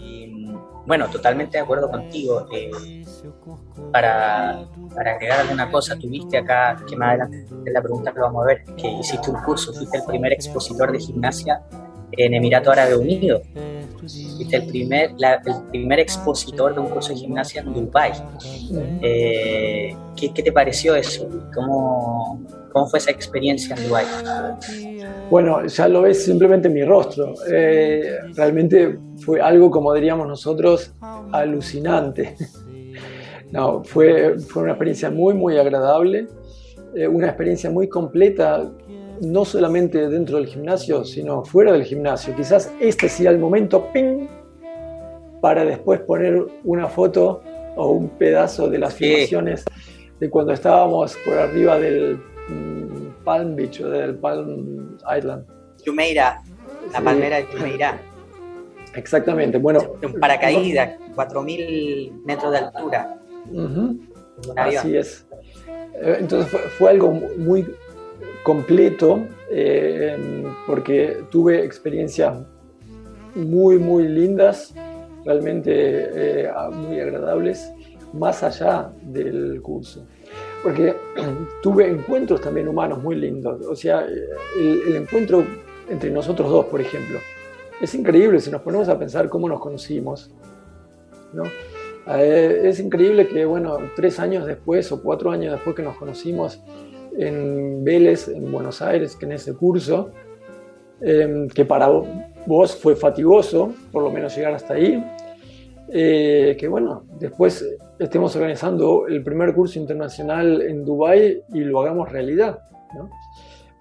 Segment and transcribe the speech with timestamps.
[0.00, 0.52] y
[0.86, 2.46] bueno, totalmente de acuerdo contigo.
[2.52, 3.04] Eh,
[3.92, 8.42] para, para, agregar alguna cosa, tuviste acá, que más adelante de la pregunta lo vamos
[8.42, 11.62] a ver, que hiciste un curso, fuiste el primer expositor de gimnasia
[12.12, 13.40] en Emirato Árabe Unido.
[14.50, 18.12] El primer, el primer expositor de un curso de gimnasia en Dubái.
[19.02, 21.28] Eh, ¿qué, ¿qué, te pareció eso?
[21.54, 22.40] ¿Cómo,
[22.72, 24.06] ¿Cómo fue esa experiencia en Dubái?
[25.30, 27.34] Bueno, ya lo ves simplemente en mi rostro.
[27.50, 30.92] Eh, realmente fue algo, como diríamos nosotros,
[31.32, 32.36] alucinante.
[33.52, 36.28] No, fue, fue una experiencia muy, muy agradable,
[36.94, 38.70] eh, una experiencia muy completa,
[39.20, 42.34] no solamente dentro del gimnasio, sino fuera del gimnasio.
[42.34, 44.26] Quizás este sea el momento, ¡ping!,
[45.40, 47.42] para después poner una foto
[47.76, 49.64] o un pedazo de las filmaciones
[50.18, 52.20] de cuando estábamos por arriba del
[53.24, 55.46] Palm Beach o del Palm Island.
[55.84, 56.42] Jumeirah,
[56.92, 57.98] la palmera de Jumeirah.
[58.94, 59.80] Exactamente, bueno.
[60.02, 63.18] Un paracaídas, 4.000 metros de altura.
[64.56, 65.26] Así es.
[65.94, 67.66] Eh, entonces fue, algo muy
[68.42, 72.38] completo eh, porque tuve experiencias
[73.34, 74.74] muy, muy lindas,
[75.24, 77.70] realmente eh, muy agradables,
[78.12, 80.04] más allá del curso
[80.62, 80.94] porque
[81.62, 83.64] tuve encuentros también humanos muy lindos.
[83.66, 84.06] O sea,
[84.58, 85.44] el, encuentro
[85.88, 87.18] entre nosotros dos, por ejemplo,
[87.80, 90.30] es increíble si nos ponemos a pensar cómo nos conocimos.
[91.32, 91.44] ¿no?
[92.06, 96.60] Eh, es increíble que, bueno, tres años después o cuatro años después que nos conocimos
[97.18, 100.10] en Vélez, en Buenos Aires, que en ese curso,
[101.00, 101.88] em, que para
[102.46, 105.02] vos fue fatigoso, por lo menos llegar hasta ahí,
[105.92, 107.66] eh, que bueno, después
[107.98, 112.60] estemos organizando el primer curso internacional en Dubái y lo hagamos realidad,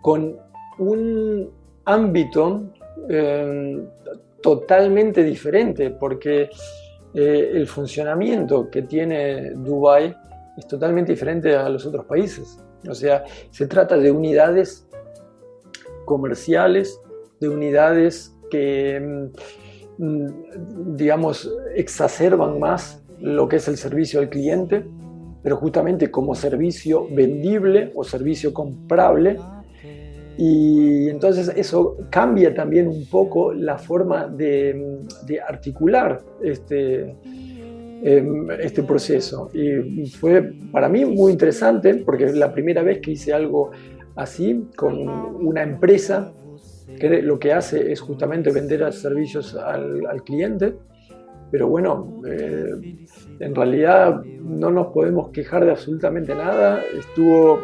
[0.01, 0.37] con
[0.79, 1.51] un
[1.85, 2.63] ámbito
[3.07, 3.87] eh,
[4.41, 6.49] totalmente diferente, porque
[7.13, 10.15] eh, el funcionamiento que tiene Dubái
[10.57, 12.57] es totalmente diferente a los otros países.
[12.87, 14.87] O sea, se trata de unidades
[16.05, 16.99] comerciales,
[17.39, 19.29] de unidades que,
[19.97, 24.85] mm, digamos, exacerban más lo que es el servicio al cliente,
[25.43, 29.37] pero justamente como servicio vendible o servicio comprable.
[30.37, 35.05] Y entonces eso cambia también un poco la forma de,
[35.45, 37.15] articular este,
[38.03, 39.49] em, este proceso.
[39.53, 43.71] Y fue para mí muy interesante porque es la primera vez que hice algo
[44.15, 46.33] así con una empresa
[46.99, 50.75] que lo que hace es justamente vender servicios al, al cliente
[51.51, 52.97] pero bueno, eh,
[53.39, 56.81] en realidad no nos podemos quejar de absolutamente nada.
[56.97, 57.59] Estuvo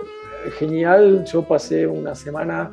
[0.57, 2.71] genial, yo pasé una semana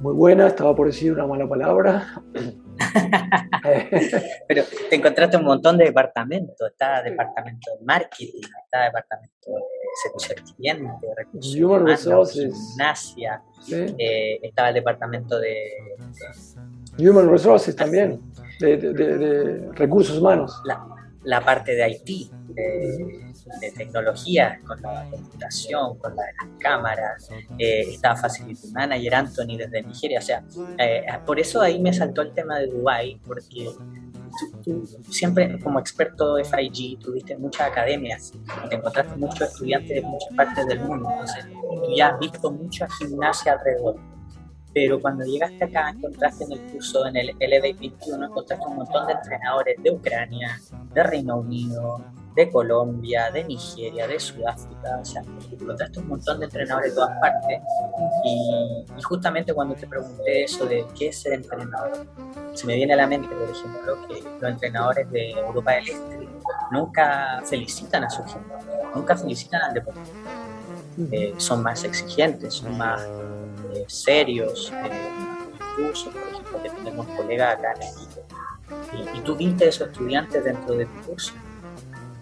[0.00, 2.22] muy buena, estaba por decir una mala palabra.
[4.48, 9.62] Pero te encontraste un montón de departamentos, está departamento de marketing, está departamento de
[10.02, 15.54] servicio al cliente, recursos Human Resources, gimnasia, eh, estaba el departamento de,
[16.96, 18.20] de Human Resources también
[18.60, 20.60] de, recursos humanos.
[21.24, 26.26] La, parte de IT, de, tecnología, con la computación, con las
[26.58, 30.44] cámaras, eh, estaba Facility Manager Anthony desde Nigeria, o sea,
[30.78, 33.70] eh, por eso ahí me saltó el tema de Dubai, porque
[34.62, 38.32] tú, siempre como experto de FIG tuviste muchas academias,
[38.68, 42.88] te encontraste muchos estudiantes de muchas partes del mundo, entonces tú ya has visto mucha
[42.98, 43.96] gimnasia alrededor.
[44.74, 49.14] Pero cuando llegaste acá encontraste en el curso, en el LB21, encontraste un montón de
[49.14, 50.60] entrenadores de Ucrania,
[50.92, 56.44] de Reino Unido, de Colombia, de Nigeria, de Sudáfrica, o sea, encontraste un montón de
[56.46, 57.60] entrenadores de todas partes
[58.24, 62.06] y, justamente cuando te pregunté eso de qué es ser entrenador,
[62.54, 66.28] se me viene a la mente, por ejemplo, que los entrenadores de Europa del Este
[66.70, 68.54] nunca felicitan a su gente,
[68.94, 70.00] nunca felicitan al deporte.
[71.12, 74.72] Eh, son más exigentes, son más eh, serios,
[75.76, 80.44] cursos, por ejemplo, que tenemos colegas acá en el y, y, tú viste esos estudiantes
[80.44, 81.32] dentro de tu curso.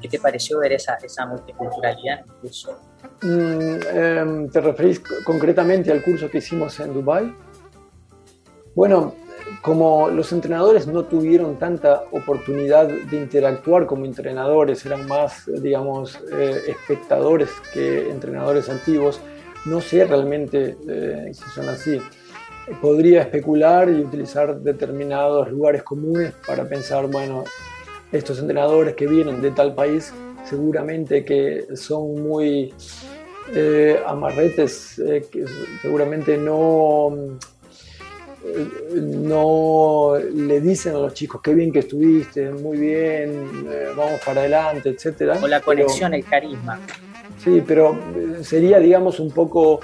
[0.00, 2.78] ¿Qué te pareció ver esa, esa multiculturalidad en el curso?
[3.22, 7.34] Mm, em, ¿Te referís concretamente al curso que hicimos en Dubai?
[8.74, 9.14] Bueno,
[9.62, 16.62] como los entrenadores no tuvieron tanta oportunidad de interactuar como entrenadores, eran más, digamos, eh,
[16.68, 19.20] espectadores que entrenadores antiguos,
[19.64, 22.00] no sé realmente eh, si son así.
[22.80, 27.44] Podría especular y utilizar determinados lugares comunes para pensar, bueno,
[28.12, 30.12] estos entrenadores que vienen de tal país
[30.44, 32.72] seguramente que son muy
[33.52, 35.00] eh, amarretes
[35.30, 35.44] que
[35.82, 37.38] seguramente no
[38.94, 44.40] no le dicen a los chicos, qué bien que estuviste, muy bien, eh, vamos para
[44.42, 45.38] adelante, etcétera.
[45.42, 46.80] O la conexión, el carisma.
[47.42, 49.80] Sí, pero eh, sería, digamos, un poco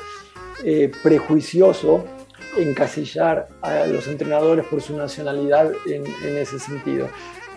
[0.64, 2.04] eh, prejuicioso
[2.56, 6.04] encasillar a los entrenadores por su nacionalidad en,
[6.36, 7.08] ese sentido.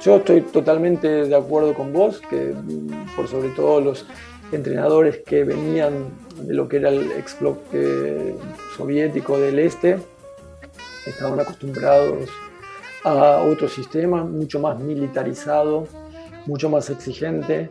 [0.02, 2.54] Yo estoy totalmente de acuerdo con vos, que
[3.16, 4.06] por sobre todo los
[4.52, 6.10] entrenadores que venían
[6.42, 8.36] de lo que era el ex bloque
[8.78, 9.98] soviético del este,
[11.06, 12.30] estaban acostumbrados
[13.04, 15.88] a otro sistema mucho más militarizado,
[16.46, 17.70] mucho más exigente,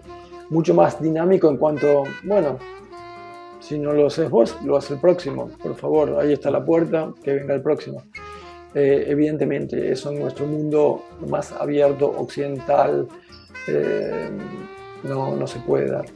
[0.51, 2.59] mucho más dinámico en cuanto, bueno,
[3.61, 7.13] si no lo haces vos, lo hace el próximo, por favor, ahí está la puerta,
[7.23, 8.03] que venga el próximo.
[8.75, 13.07] Eh, evidentemente, eso en nuestro mundo más abierto, occidental,
[13.69, 14.31] eh,
[15.05, 16.07] no, no se puede dar.